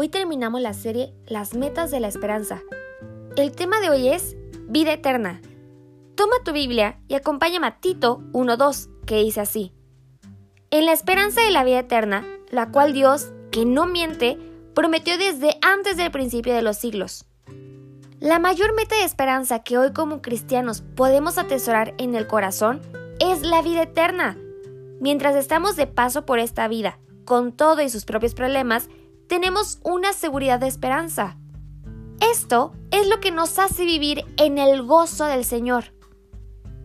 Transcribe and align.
Hoy 0.00 0.08
terminamos 0.08 0.62
la 0.62 0.72
serie 0.72 1.12
Las 1.26 1.52
Metas 1.52 1.90
de 1.90 2.00
la 2.00 2.08
Esperanza. 2.08 2.62
El 3.36 3.52
tema 3.52 3.80
de 3.80 3.90
hoy 3.90 4.08
es 4.08 4.34
Vida 4.66 4.94
Eterna. 4.94 5.42
Toma 6.14 6.36
tu 6.42 6.52
Biblia 6.52 6.98
y 7.06 7.16
acompáñame 7.16 7.66
a 7.66 7.80
Tito 7.80 8.22
1.2, 8.32 8.88
que 9.04 9.16
dice 9.16 9.42
así. 9.42 9.74
En 10.70 10.86
la 10.86 10.92
esperanza 10.92 11.42
de 11.42 11.50
la 11.50 11.64
vida 11.64 11.80
eterna, 11.80 12.24
la 12.50 12.70
cual 12.70 12.94
Dios, 12.94 13.30
que 13.50 13.66
no 13.66 13.84
miente, 13.84 14.38
prometió 14.74 15.18
desde 15.18 15.58
antes 15.60 15.98
del 15.98 16.10
principio 16.10 16.54
de 16.54 16.62
los 16.62 16.78
siglos. 16.78 17.26
La 18.20 18.38
mayor 18.38 18.74
meta 18.74 18.96
de 18.96 19.04
esperanza 19.04 19.62
que 19.62 19.76
hoy 19.76 19.92
como 19.92 20.22
cristianos 20.22 20.80
podemos 20.80 21.36
atesorar 21.36 21.92
en 21.98 22.14
el 22.14 22.26
corazón 22.26 22.80
es 23.18 23.42
la 23.42 23.60
vida 23.60 23.82
eterna. 23.82 24.38
Mientras 24.98 25.36
estamos 25.36 25.76
de 25.76 25.86
paso 25.86 26.24
por 26.24 26.38
esta 26.38 26.68
vida, 26.68 26.98
con 27.26 27.52
todo 27.52 27.82
y 27.82 27.90
sus 27.90 28.06
propios 28.06 28.32
problemas, 28.32 28.88
tenemos 29.30 29.78
una 29.84 30.12
seguridad 30.12 30.58
de 30.58 30.66
esperanza. 30.66 31.36
Esto 32.32 32.72
es 32.90 33.08
lo 33.08 33.20
que 33.20 33.30
nos 33.30 33.60
hace 33.60 33.84
vivir 33.84 34.24
en 34.36 34.58
el 34.58 34.82
gozo 34.82 35.26
del 35.26 35.44
Señor. 35.44 35.94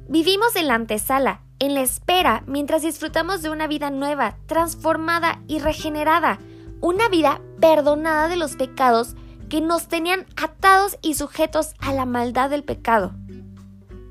Vivimos 0.07 0.55
en 0.55 0.67
la 0.67 0.75
antesala, 0.75 1.41
en 1.57 1.73
la 1.73 1.81
espera, 1.81 2.43
mientras 2.45 2.83
disfrutamos 2.83 3.41
de 3.41 3.49
una 3.49 3.65
vida 3.65 3.89
nueva, 3.89 4.37
transformada 4.45 5.41
y 5.47 5.57
regenerada, 5.57 6.37
una 6.81 7.09
vida 7.09 7.41
perdonada 7.59 8.27
de 8.27 8.37
los 8.37 8.55
pecados 8.55 9.15
que 9.49 9.59
nos 9.59 9.87
tenían 9.87 10.27
atados 10.35 10.99
y 11.01 11.15
sujetos 11.15 11.73
a 11.79 11.93
la 11.93 12.05
maldad 12.05 12.51
del 12.51 12.63
pecado. 12.63 13.15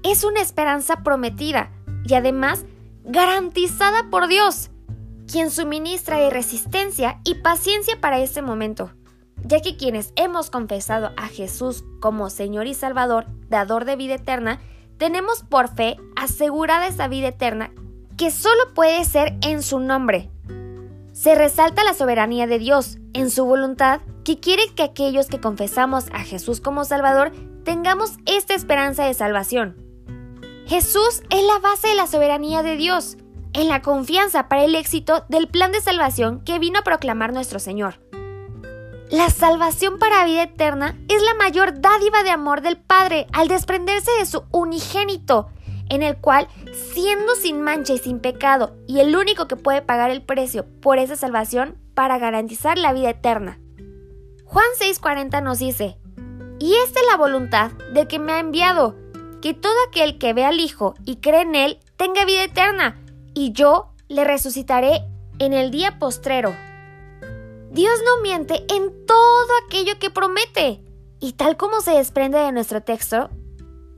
Es 0.02 0.24
una 0.24 0.40
esperanza 0.40 1.05
prometida 1.05 1.70
y 2.05 2.14
además 2.14 2.64
garantizada 3.05 4.10
por 4.10 4.27
Dios 4.27 4.70
quien 5.30 5.50
suministra 5.50 6.28
resistencia 6.30 7.20
y 7.25 7.36
paciencia 7.36 8.00
para 8.00 8.19
este 8.19 8.42
momento, 8.42 8.92
ya 9.44 9.61
que 9.61 9.77
quienes 9.77 10.12
hemos 10.17 10.50
confesado 10.50 11.12
a 11.17 11.28
Jesús 11.28 11.84
como 12.00 12.30
Señor 12.30 12.67
y 12.67 12.75
Salvador, 12.75 13.27
dador 13.48 13.84
de 13.84 13.97
vida 13.97 14.14
eterna, 14.14 14.61
tenemos 14.98 15.42
por 15.42 15.75
fe 15.75 15.97
asegurada 16.17 16.86
esa 16.86 17.08
vida 17.08 17.28
eterna 17.28 17.72
que 18.17 18.30
solo 18.30 18.75
puede 18.75 19.05
ser 19.05 19.36
en 19.42 19.62
su 19.62 19.80
nombre. 19.80 20.30
Se 21.12 21.34
resalta 21.34 21.84
la 21.84 21.95
soberanía 21.95 22.47
de 22.47 22.58
Dios 22.58 22.98
en 23.12 23.30
su 23.30 23.45
voluntad 23.45 24.00
que 24.25 24.41
quiere 24.41 24.62
que 24.75 24.83
aquellos 24.83 25.27
que 25.27 25.41
confesamos 25.41 26.06
a 26.12 26.20
Jesús 26.20 26.61
como 26.61 26.84
Salvador 26.84 27.33
tengamos 27.64 28.14
esta 28.27 28.55
esperanza 28.55 29.05
de 29.05 29.14
salvación. 29.14 29.77
Jesús 30.67 31.22
es 31.30 31.42
la 31.45 31.58
base 31.58 31.89
de 31.89 31.95
la 31.95 32.06
soberanía 32.06 32.62
de 32.62 32.77
Dios 32.77 33.19
en 33.55 33.69
la 33.69 33.80
confianza 33.80 34.48
para 34.48 34.64
el 34.64 34.74
éxito 34.74 35.24
del 35.28 35.48
plan 35.48 35.72
de 35.72 35.80
salvación 35.80 36.44
que 36.44 36.58
vino 36.58 36.80
a 36.80 36.84
proclamar 36.84 37.33
nuestro 37.33 37.58
Señor. 37.58 38.00
La 39.11 39.30
salvación 39.30 39.98
para 39.98 40.24
vida 40.24 40.42
eterna 40.42 40.98
es 41.08 41.22
la 41.22 41.34
mayor 41.34 41.80
dádiva 41.80 42.23
de 42.23 42.30
amor 42.30 42.62
del 42.62 42.77
Padre 42.77 43.27
al 43.33 43.48
desprenderse 43.48 44.11
de 44.18 44.27
su 44.27 44.45
unigénito, 44.51 45.48
en 45.89 46.02
el 46.02 46.17
cual, 46.17 46.48
siendo 46.92 47.34
sin 47.36 47.61
mancha 47.61 47.92
y 47.92 47.98
sin 47.98 48.18
pecado, 48.18 48.74
y 48.89 49.01
el 49.01 49.14
único 49.14 49.46
que 49.46 49.56
puede 49.56 49.83
pagar 49.83 50.11
el 50.11 50.23
precio 50.23 50.67
por 50.80 50.98
esa 50.98 51.17
salvación 51.17 51.79
para 51.95 52.18
garantizar 52.18 52.79
la 52.79 52.92
vida 52.92 53.11
eterna. 53.11 53.61
Juan 54.45 54.67
6:40 54.80 55.42
nos 55.42 55.58
dice, 55.58 55.98
y 56.58 56.74
esta 56.84 57.00
es 57.00 57.06
la 57.11 57.17
voluntad 57.17 57.73
de 57.92 58.08
que 58.08 58.18
me 58.18 58.33
ha 58.33 58.39
enviado, 58.39 58.96
que 59.42 59.52
todo 59.52 59.74
aquel 59.89 60.18
que 60.18 60.33
ve 60.33 60.45
al 60.45 60.58
Hijo 60.58 60.95
y 61.05 61.17
cree 61.17 61.42
en 61.42 61.55
Él 61.55 61.79
tenga 61.96 62.24
vida 62.24 62.45
eterna, 62.45 63.04
y 63.34 63.52
yo 63.52 63.90
le 64.08 64.24
resucitaré 64.24 65.05
en 65.39 65.52
el 65.52 65.70
día 65.70 65.98
postrero. 65.98 66.55
Dios 67.70 68.00
no 68.05 68.22
miente 68.22 68.64
en 68.72 69.05
todo 69.05 69.48
aquello 69.67 69.98
que 69.98 70.11
promete. 70.11 70.80
Y 71.20 71.33
tal 71.33 71.56
como 71.56 71.80
se 71.80 71.92
desprende 71.92 72.39
de 72.39 72.52
nuestro 72.52 72.83
texto, 72.83 73.30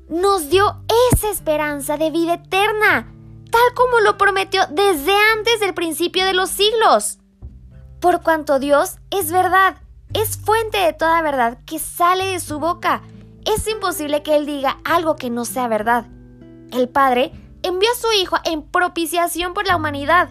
nos 0.09 0.49
dio 0.49 0.83
esa 1.13 1.29
esperanza 1.31 1.97
de 1.97 2.11
vida 2.11 2.35
eterna, 2.35 3.13
tal 3.51 3.75
como 3.75 4.01
lo 4.01 4.17
prometió 4.17 4.63
desde 4.71 5.13
antes 5.37 5.61
del 5.61 5.75
principio 5.75 6.25
de 6.25 6.35
los 6.35 6.51
siglos. 6.51 7.19
Por 8.01 8.23
cuanto 8.23 8.59
Dios 8.59 8.99
es 9.11 9.33
verdad, 9.33 9.77
es 10.15 10.37
fuente 10.39 10.79
de 10.79 10.93
toda 10.93 11.21
verdad 11.23 11.59
que 11.67 11.79
sale 11.79 12.27
de 12.27 12.41
su 12.41 12.61
boca. 12.61 13.03
Es 13.45 13.67
imposible 13.69 14.23
que 14.23 14.37
Él 14.37 14.47
diga 14.47 14.79
algo 14.85 15.17
que 15.17 15.29
no 15.29 15.45
sea 15.45 15.69
verdad. 15.69 16.07
El 16.71 16.89
Padre 16.89 17.33
envió 17.67 17.89
a 17.91 18.01
su 18.01 18.13
Hijo 18.21 18.37
en 18.45 18.63
propiciación 18.63 19.53
por 19.53 19.67
la 19.67 19.77
humanidad. 19.77 20.31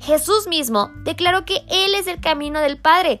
Jesús 0.00 0.48
mismo 0.48 0.90
declaró 1.04 1.44
que 1.44 1.64
Él 1.68 1.94
es 1.94 2.08
el 2.08 2.20
camino 2.20 2.60
del 2.60 2.76
Padre, 2.76 3.20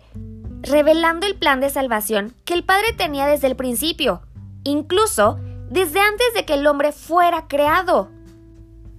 revelando 0.62 1.26
el 1.26 1.36
plan 1.36 1.60
de 1.60 1.70
salvación 1.70 2.34
que 2.44 2.54
el 2.54 2.64
Padre 2.64 2.92
tenía 2.92 3.26
desde 3.26 3.46
el 3.46 3.56
principio, 3.56 4.22
incluso 4.64 5.38
desde 5.70 6.00
antes 6.00 6.34
de 6.34 6.44
que 6.44 6.54
el 6.54 6.66
hombre 6.66 6.90
fuera 6.90 7.46
creado. 7.46 8.10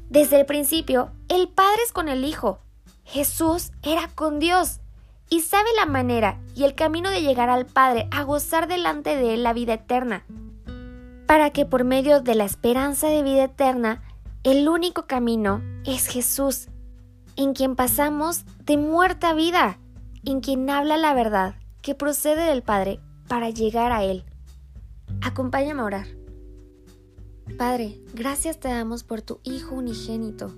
Desde 0.09 0.39
el 0.39 0.45
principio, 0.45 1.11
el 1.27 1.49
Padre 1.49 1.81
es 1.85 1.91
con 1.91 2.07
el 2.07 2.23
Hijo. 2.23 2.59
Jesús 3.03 3.71
era 3.81 4.07
con 4.15 4.39
Dios 4.39 4.79
y 5.29 5.41
sabe 5.41 5.69
la 5.75 5.85
manera 5.85 6.39
y 6.55 6.63
el 6.63 6.73
camino 6.73 7.09
de 7.09 7.21
llegar 7.21 7.49
al 7.49 7.65
Padre 7.65 8.07
a 8.11 8.23
gozar 8.23 8.67
delante 8.69 9.17
de 9.17 9.33
Él 9.33 9.43
la 9.43 9.51
vida 9.51 9.73
eterna, 9.73 10.23
para 11.27 11.49
que 11.49 11.65
por 11.65 11.83
medio 11.83 12.21
de 12.21 12.35
la 12.35 12.45
esperanza 12.45 13.07
de 13.07 13.23
vida 13.23 13.43
eterna 13.43 14.01
el 14.43 14.67
único 14.67 15.07
camino 15.07 15.61
es 15.85 16.07
Jesús, 16.07 16.67
en 17.37 17.53
quien 17.53 17.77
pasamos 17.77 18.43
de 18.65 18.75
muerta 18.75 19.29
a 19.29 19.33
vida, 19.33 19.79
en 20.25 20.41
quien 20.41 20.69
habla 20.69 20.97
la 20.97 21.13
verdad 21.13 21.55
que 21.81 21.95
procede 21.95 22.43
del 22.49 22.61
Padre 22.61 22.99
para 23.29 23.49
llegar 23.49 23.93
a 23.93 24.03
Él. 24.03 24.25
Acompáñame 25.21 25.81
a 25.81 25.85
orar. 25.85 26.07
Padre, 27.57 28.01
gracias 28.13 28.59
te 28.59 28.67
damos 28.67 29.05
por 29.05 29.21
tu 29.21 29.39
Hijo 29.43 29.75
unigénito, 29.75 30.53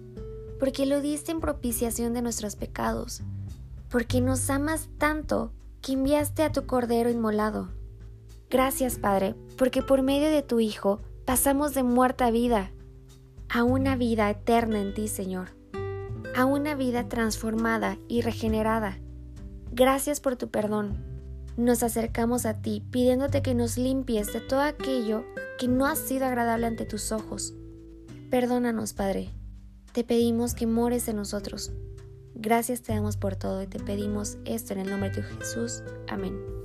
porque 0.59 0.87
lo 0.87 0.99
diste 0.99 1.31
en 1.31 1.39
propiciación 1.39 2.13
de 2.15 2.23
nuestros 2.23 2.55
pecados, 2.55 3.21
porque 3.91 4.19
nos 4.19 4.49
amas 4.49 4.89
tanto 4.97 5.51
que 5.81 5.93
enviaste 5.93 6.41
a 6.41 6.51
tu 6.51 6.65
Cordero 6.65 7.11
inmolado. 7.11 7.69
Gracias, 8.49 8.97
Padre, 8.97 9.35
porque 9.59 9.83
por 9.83 10.01
medio 10.01 10.31
de 10.31 10.41
tu 10.41 10.59
Hijo 10.59 11.01
pasamos 11.23 11.75
de 11.75 11.83
muerta 11.83 12.27
a 12.27 12.31
vida 12.31 12.71
a 13.49 13.63
una 13.63 13.95
vida 13.95 14.29
eterna 14.29 14.81
en 14.81 14.93
ti, 14.93 15.07
Señor, 15.07 15.49
a 16.35 16.45
una 16.45 16.75
vida 16.75 17.07
transformada 17.07 17.97
y 18.07 18.21
regenerada. 18.21 18.99
Gracias 19.71 20.19
por 20.19 20.35
tu 20.35 20.49
perdón. 20.49 21.03
Nos 21.57 21.83
acercamos 21.83 22.45
a 22.45 22.61
ti 22.61 22.83
pidiéndote 22.91 23.41
que 23.41 23.55
nos 23.55 23.77
limpies 23.77 24.33
de 24.33 24.41
todo 24.41 24.61
aquello 24.61 25.23
que 25.57 25.67
no 25.67 25.85
ha 25.85 25.95
sido 25.95 26.25
agradable 26.25 26.67
ante 26.67 26.85
tus 26.85 27.11
ojos. 27.11 27.53
Perdónanos, 28.29 28.93
Padre. 28.93 29.29
Te 29.93 30.03
pedimos 30.03 30.53
que 30.53 30.67
mores 30.67 31.07
en 31.07 31.15
nosotros. 31.15 31.71
Gracias 32.33 32.81
te 32.81 32.93
damos 32.93 33.15
por 33.15 33.37
todo 33.37 33.63
y 33.63 33.67
te 33.67 33.79
pedimos 33.79 34.37
esto 34.43 34.73
en 34.73 34.79
el 34.79 34.89
nombre 34.89 35.09
de 35.09 35.23
Jesús. 35.23 35.83
Amén. 36.09 36.64